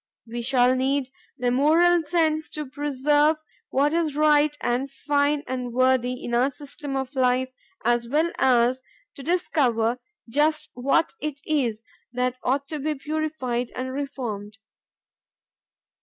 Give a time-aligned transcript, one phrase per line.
[0.25, 6.23] We shall need their moral sense to preserve what is right and fine and worthy
[6.25, 7.49] in our system of life
[7.85, 8.81] as well as
[9.13, 11.83] to discover just what it is
[12.13, 14.57] that ought to be purified and reformed.